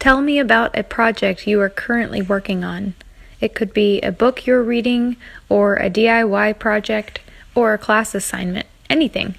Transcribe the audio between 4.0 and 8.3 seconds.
a book you're reading, or a DIY project, or a class